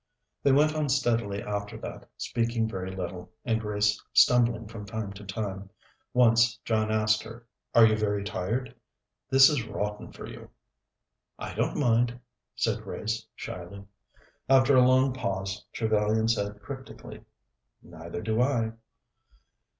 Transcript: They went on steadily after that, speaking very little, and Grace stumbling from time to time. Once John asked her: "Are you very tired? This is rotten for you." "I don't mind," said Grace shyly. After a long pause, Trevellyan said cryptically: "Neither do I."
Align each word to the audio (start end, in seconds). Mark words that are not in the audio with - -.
They 0.41 0.51
went 0.51 0.73
on 0.73 0.89
steadily 0.89 1.43
after 1.43 1.77
that, 1.77 2.09
speaking 2.17 2.67
very 2.67 2.89
little, 2.95 3.31
and 3.45 3.61
Grace 3.61 4.03
stumbling 4.13 4.67
from 4.67 4.83
time 4.83 5.13
to 5.13 5.23
time. 5.23 5.69
Once 6.11 6.57
John 6.65 6.89
asked 6.91 7.21
her: 7.21 7.45
"Are 7.75 7.85
you 7.85 7.95
very 7.95 8.23
tired? 8.23 8.73
This 9.29 9.47
is 9.47 9.67
rotten 9.67 10.11
for 10.11 10.25
you." 10.25 10.49
"I 11.37 11.53
don't 11.53 11.77
mind," 11.77 12.19
said 12.55 12.81
Grace 12.81 13.27
shyly. 13.35 13.85
After 14.49 14.75
a 14.75 14.87
long 14.87 15.13
pause, 15.13 15.63
Trevellyan 15.71 16.27
said 16.29 16.63
cryptically: 16.63 17.21
"Neither 17.83 18.23
do 18.23 18.41
I." 18.41 18.71